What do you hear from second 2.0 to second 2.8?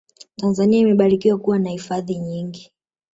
nyingi